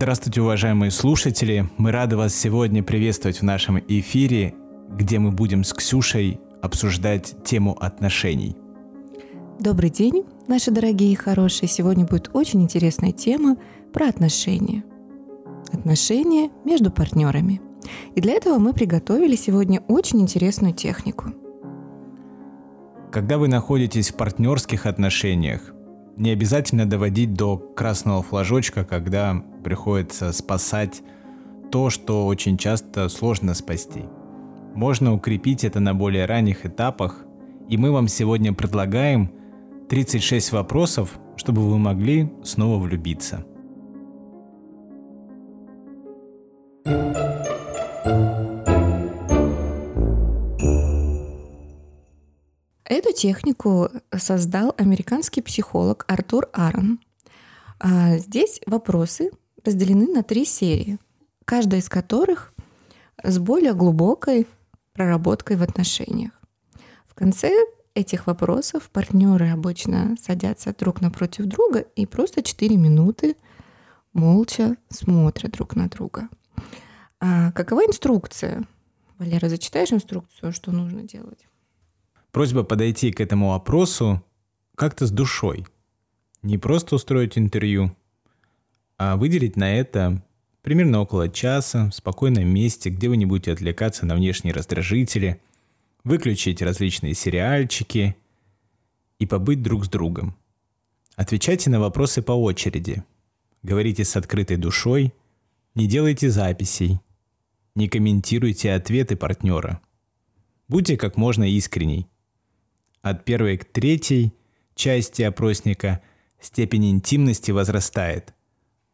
[0.00, 1.68] Здравствуйте, уважаемые слушатели!
[1.76, 4.54] Мы рады вас сегодня приветствовать в нашем эфире,
[4.90, 8.56] где мы будем с Ксюшей обсуждать тему отношений.
[9.58, 11.68] Добрый день, наши дорогие и хорошие!
[11.68, 13.56] Сегодня будет очень интересная тема
[13.92, 14.84] про отношения.
[15.72, 17.60] Отношения между партнерами.
[18.14, 21.32] И для этого мы приготовили сегодня очень интересную технику.
[23.10, 25.74] Когда вы находитесь в партнерских отношениях,
[26.16, 31.02] не обязательно доводить до красного флажочка, когда приходится спасать
[31.70, 34.04] то, что очень часто сложно спасти.
[34.74, 37.24] Можно укрепить это на более ранних этапах,
[37.68, 39.30] и мы вам сегодня предлагаем
[39.88, 43.44] 36 вопросов, чтобы вы могли снова влюбиться.
[53.18, 57.00] Технику создал американский психолог Артур Арон.
[57.80, 59.32] А здесь вопросы
[59.64, 60.98] разделены на три серии,
[61.44, 62.54] каждая из которых
[63.24, 64.46] с более глубокой
[64.92, 66.30] проработкой в отношениях.
[67.08, 67.50] В конце
[67.94, 73.36] этих вопросов партнеры обычно садятся друг напротив друга и просто 4 минуты
[74.12, 76.28] молча смотрят друг на друга.
[77.18, 78.62] А какова инструкция?
[79.18, 81.48] Валера, зачитаешь инструкцию, что нужно делать?
[82.32, 84.22] Просьба подойти к этому вопросу
[84.76, 85.66] как-то с душой.
[86.42, 87.96] Не просто устроить интервью,
[88.96, 90.22] а выделить на это
[90.62, 95.40] примерно около часа в спокойном месте, где вы не будете отвлекаться на внешние раздражители,
[96.04, 98.16] выключить различные сериальчики
[99.18, 100.36] и побыть друг с другом.
[101.16, 103.02] Отвечайте на вопросы по очереди.
[103.62, 105.12] Говорите с открытой душой,
[105.74, 107.00] не делайте записей,
[107.74, 109.80] не комментируйте ответы партнера.
[110.68, 112.06] Будьте как можно искренней–
[113.02, 114.34] от первой к третьей
[114.74, 116.00] части опросника
[116.40, 118.34] степень интимности возрастает.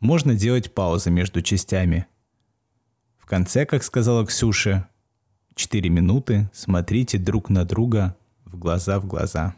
[0.00, 2.06] Можно делать паузы между частями.
[3.18, 4.88] В конце, как сказала Ксюша,
[5.54, 9.54] 4 минуты смотрите друг на друга в глаза в глаза.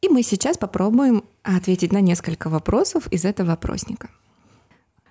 [0.00, 4.10] И мы сейчас попробуем ответить на несколько вопросов из этого опросника.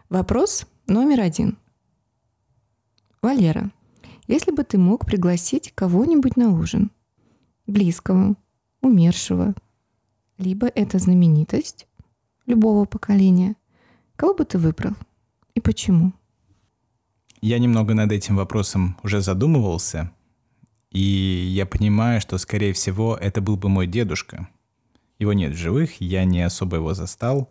[0.09, 1.57] Вопрос номер один.
[3.21, 3.69] Валера,
[4.27, 6.91] если бы ты мог пригласить кого-нибудь на ужин–
[7.69, 8.35] близкого,
[8.81, 9.53] умершего,
[10.37, 11.87] либо это знаменитость
[12.45, 13.55] любого поколения.
[14.15, 14.93] Кого бы ты выбрал
[15.53, 16.13] и почему?
[17.41, 20.11] Я немного над этим вопросом уже задумывался,
[20.91, 24.49] и я понимаю, что, скорее всего, это был бы мой дедушка.
[25.19, 27.49] Его нет в живых, я не особо его застал.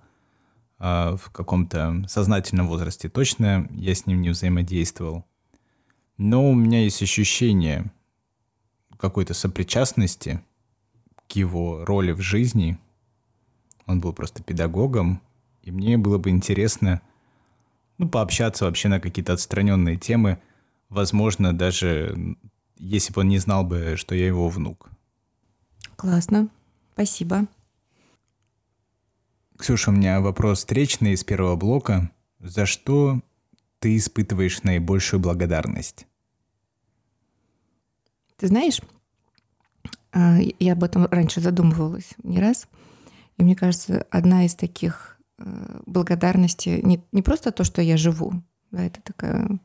[0.80, 5.24] А в каком-то сознательном возрасте точно я с ним не взаимодействовал.
[6.18, 7.90] Но у меня есть ощущение,
[8.98, 10.42] какой-то сопричастности
[11.28, 12.78] к его роли в жизни.
[13.86, 15.20] Он был просто педагогом,
[15.62, 17.00] и мне было бы интересно
[17.98, 20.40] ну, пообщаться вообще на какие-то отстраненные темы,
[20.88, 22.36] возможно, даже
[22.76, 24.88] если бы он не знал бы, что я его внук.
[25.96, 26.48] Классно.
[26.92, 27.46] Спасибо.
[29.58, 32.10] Ксюша, у меня вопрос встречный из первого блока.
[32.38, 33.20] За что
[33.80, 36.06] ты испытываешь наибольшую благодарность?
[38.38, 38.80] Ты знаешь,
[40.12, 42.68] а, я об этом раньше задумывалась не раз.
[43.36, 48.32] И мне кажется, одна из таких э, благодарностей не, не просто то, что я живу,
[48.72, 49.60] да, это такая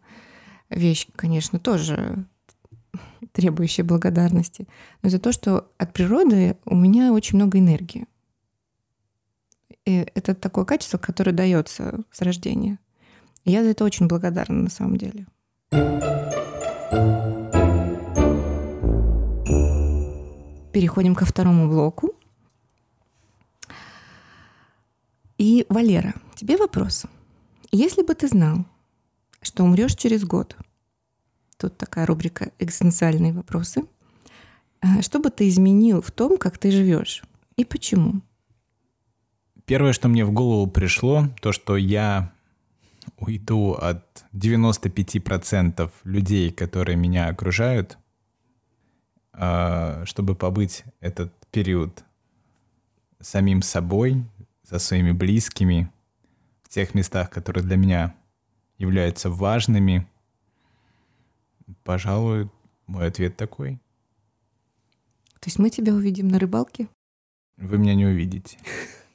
[0.69, 2.25] вещь, конечно, тоже
[3.31, 4.67] требующая благодарности,
[5.01, 8.05] но за то, что от природы у меня очень много энергии.
[9.85, 12.77] И это такое качество, которое дается с рождения.
[13.43, 15.25] И я за это очень благодарна на самом деле.
[20.73, 22.11] Переходим ко второму блоку.
[25.37, 27.05] И, Валера, тебе вопрос.
[27.71, 28.65] Если бы ты знал,
[29.41, 30.57] что умрешь через год,
[31.57, 33.83] тут такая рубрика «Экзистенциальные вопросы»,
[34.81, 37.23] э, что бы ты изменил в том, как ты живешь
[37.55, 38.21] и почему?
[39.65, 42.33] Первое, что мне в голову пришло, то, что я
[43.17, 47.97] уйду от 95% людей, которые меня окружают,
[49.33, 52.03] чтобы побыть этот период
[53.19, 54.23] самим собой,
[54.63, 55.91] со своими близкими,
[56.63, 58.15] в тех местах, которые для меня
[58.77, 60.07] являются важными,
[61.83, 62.49] пожалуй,
[62.87, 63.79] мой ответ такой.
[65.39, 66.87] То есть мы тебя увидим на рыбалке?
[67.57, 68.57] Вы меня не увидите.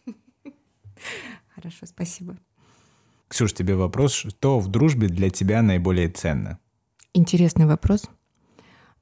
[1.54, 2.36] Хорошо, спасибо.
[3.28, 4.12] Ксюш, тебе вопрос.
[4.12, 6.58] Что в дружбе для тебя наиболее ценно?
[7.14, 8.08] Интересный вопрос.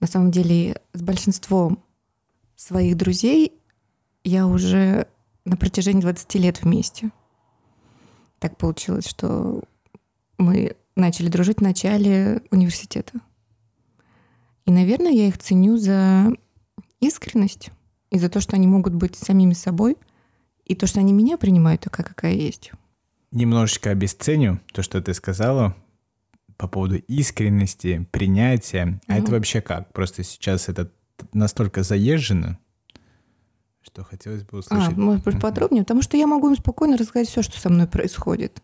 [0.00, 1.82] На самом деле, с большинством
[2.54, 3.52] своих друзей
[4.24, 5.06] я уже
[5.44, 7.10] на протяжении 20 лет вместе.
[8.38, 9.62] Так получилось, что
[10.38, 13.20] мы начали дружить в начале университета.
[14.64, 16.32] И, наверное, я их ценю за
[17.00, 17.70] искренность
[18.10, 19.96] и за то, что они могут быть самими собой,
[20.64, 22.72] и то, что они меня принимают такая, какая есть.
[23.30, 25.76] Немножечко обесценю то, что ты сказала
[26.56, 29.00] по поводу искренности, принятия.
[29.06, 29.36] А это ну.
[29.36, 29.92] вообще как?
[29.92, 30.90] Просто сейчас это
[31.32, 32.58] настолько заезжено,
[33.82, 34.92] что хотелось бы услышать.
[34.92, 35.82] А, может быть, подробнее?
[35.84, 38.62] Потому что я могу им спокойно рассказать все, что со мной происходит.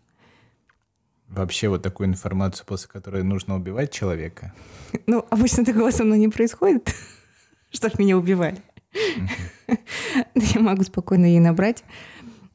[1.27, 4.53] Вообще вот такую информацию, после которой нужно убивать человека?
[5.07, 6.93] Ну, обычно такого со мной не происходит,
[7.71, 8.61] что меня убивали.
[10.35, 11.83] Я могу спокойно ей набрать,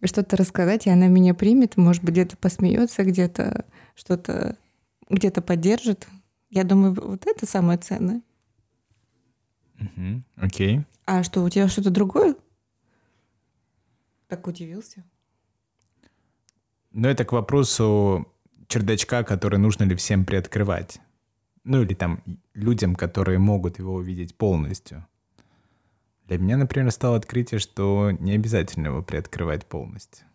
[0.05, 3.65] что-то рассказать, и она меня примет, может быть, где-то посмеется, где-то
[3.97, 4.57] что-то
[5.09, 6.07] где-то поддержит.
[6.51, 8.23] Я думаю, вот это самое ценное.
[10.37, 10.85] Окей.
[11.05, 12.35] А что, у тебя что-то другое?
[14.29, 15.05] Так удивился.
[16.91, 18.27] Ну, это к вопросу
[18.67, 21.01] чердачка, который нужно ли всем приоткрывать.
[21.65, 22.23] Ну, или там
[22.55, 25.07] людям, которые могут его увидеть полностью.
[26.27, 30.27] Для меня, например, стало открытие, что не обязательно его приоткрывать полностью.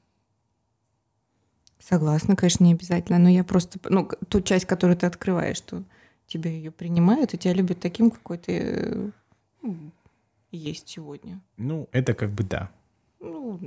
[1.89, 5.83] Согласна, конечно, не обязательно, но я просто, ну, ту часть, которую ты открываешь, что
[6.27, 9.11] тебя ее принимают и тебя любят таким, какой ты
[9.63, 9.69] э,
[10.51, 11.41] есть сегодня.
[11.57, 12.71] Ну, это как бы да.
[13.19, 13.59] Ну,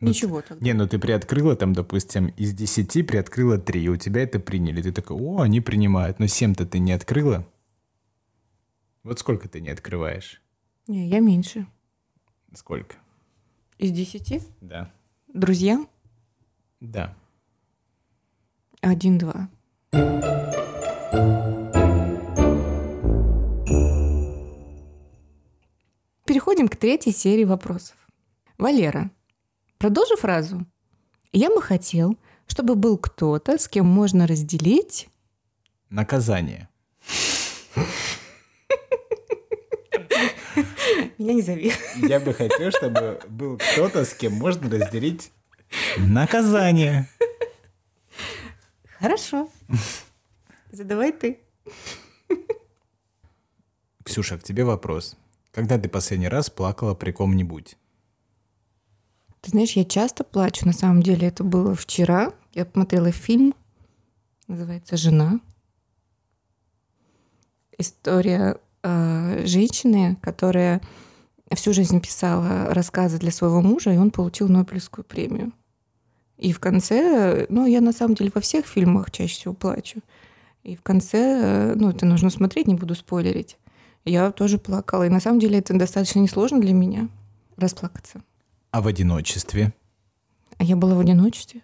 [0.00, 0.62] ну, Ничего тогда.
[0.62, 4.82] Не, ну ты приоткрыла там, допустим, из 10 приоткрыла 3, и у тебя это приняли.
[4.82, 6.18] Ты такой, о, они принимают.
[6.18, 7.46] Но 7-то ты не открыла?
[9.02, 10.42] Вот сколько ты не открываешь?
[10.88, 11.66] Не, я меньше.
[12.52, 12.96] Сколько?
[13.78, 14.46] Из 10?
[14.60, 14.92] Да.
[15.32, 15.86] Друзья?
[16.82, 17.14] Да.
[18.80, 19.48] Один-два.
[26.24, 27.96] Переходим к третьей серии вопросов.
[28.58, 29.10] Валера,
[29.78, 30.66] Продолжи фразу.
[31.32, 35.08] Я бы хотел, чтобы был кто-то, с кем можно разделить...
[35.90, 36.68] Наказание.
[41.18, 41.72] Меня не зови.
[41.96, 45.32] Я бы хотел, чтобы был кто-то, с кем можно разделить
[45.98, 47.08] наказание.
[48.98, 49.48] Хорошо.
[50.70, 51.40] Задавай ты.
[54.04, 55.16] Ксюша, к тебе вопрос.
[55.52, 57.76] Когда ты последний раз плакала при ком-нибудь?
[59.40, 60.66] Ты знаешь, я часто плачу.
[60.66, 62.32] На самом деле это было вчера.
[62.54, 63.54] Я посмотрела фильм,
[64.46, 65.40] называется «Жена».
[67.76, 70.80] История э, женщины, которая
[71.54, 75.52] всю жизнь писала рассказы для своего мужа, и он получил Нобелевскую премию.
[76.42, 80.00] И в конце, ну, я на самом деле во всех фильмах чаще всего плачу.
[80.64, 83.58] И в конце, э, ну, это нужно смотреть, не буду спойлерить.
[84.04, 85.06] Я тоже плакала.
[85.06, 87.08] И на самом деле это достаточно несложно для меня
[87.56, 88.22] расплакаться.
[88.72, 89.72] А в одиночестве?
[90.58, 91.62] А я была в одиночестве?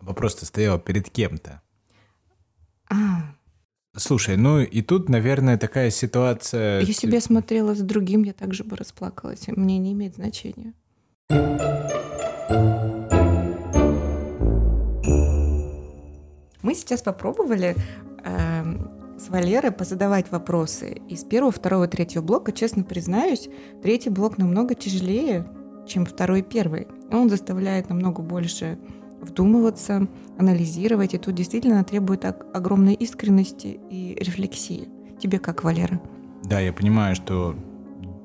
[0.00, 1.60] Вопрос-то стоял перед кем-то.
[2.88, 3.34] А.
[3.96, 6.82] Слушай, ну и тут, наверное, такая ситуация...
[6.82, 9.48] Если бы я смотрела с другим, я также бы расплакалась.
[9.48, 10.72] Мне не имеет значения.
[16.66, 17.76] Мы сейчас попробовали
[18.24, 18.64] э,
[19.20, 21.00] с Валерой позадавать вопросы.
[21.08, 23.48] Из первого, второго, третьего блока, честно признаюсь,
[23.84, 25.46] третий блок намного тяжелее,
[25.86, 26.88] чем второй и первый.
[27.12, 28.80] Он заставляет намного больше
[29.20, 30.08] вдумываться,
[30.38, 34.88] анализировать, и тут действительно требует огромной искренности и рефлексии.
[35.20, 36.00] Тебе как, Валера?
[36.42, 37.54] Да, я понимаю, что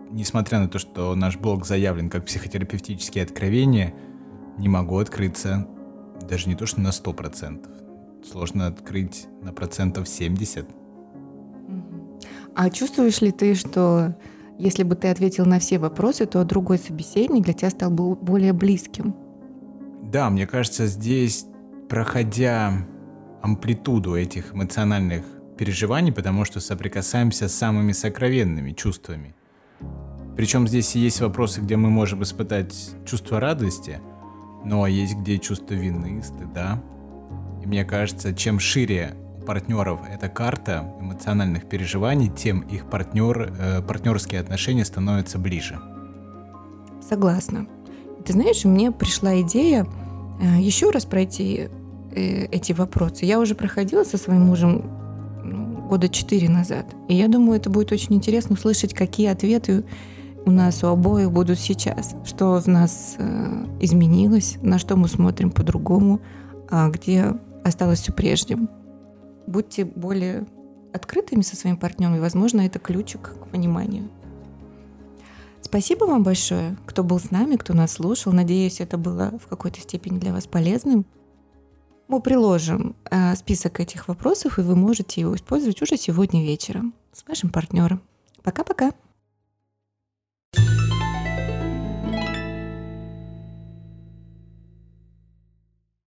[0.09, 3.93] несмотря на то, что наш блог заявлен как психотерапевтические откровения,
[4.57, 5.67] не могу открыться
[6.27, 7.81] даже не то, что на 100%.
[8.23, 10.65] Сложно открыть на процентов 70.
[12.55, 14.15] А чувствуешь ли ты, что
[14.57, 18.53] если бы ты ответил на все вопросы, то другой собеседник для тебя стал бы более
[18.53, 19.15] близким.
[20.03, 21.45] Да, мне кажется, здесь,
[21.89, 22.73] проходя
[23.41, 25.23] амплитуду этих эмоциональных
[25.57, 29.35] переживаний, потому что соприкасаемся с самыми сокровенными чувствами.
[30.35, 32.75] Причем здесь есть вопросы, где мы можем испытать
[33.05, 33.99] чувство радости,
[34.63, 36.81] но есть где чувство вины, стыда.
[37.61, 39.13] И мне кажется, чем шире
[39.45, 45.79] партнеров эта карта эмоциональных переживаний, тем их партнер, э, партнерские отношения становятся ближе.
[47.07, 47.67] Согласна.
[48.25, 49.85] Ты знаешь, мне пришла идея
[50.41, 51.69] э, еще раз пройти
[52.11, 53.25] э, эти вопросы.
[53.25, 54.83] Я уже проходила со своим мужем
[55.43, 56.85] ну, года четыре назад.
[57.09, 59.83] И я думаю, это будет очень интересно услышать, какие ответы
[60.45, 62.15] у нас у обоих будут сейчас.
[62.25, 66.19] Что в нас э, изменилось, на что мы смотрим по-другому,
[66.69, 68.69] а где осталось все прежним
[69.47, 70.45] будьте более
[70.93, 74.09] открытыми со своим партнером, и, возможно, это ключик к пониманию.
[75.61, 78.33] Спасибо вам большое, кто был с нами, кто нас слушал.
[78.33, 81.05] Надеюсь, это было в какой-то степени для вас полезным.
[82.07, 87.25] Мы приложим э, список этих вопросов, и вы можете его использовать уже сегодня вечером с
[87.25, 88.01] вашим партнером.
[88.43, 88.91] Пока-пока.
[90.53, 90.80] thank you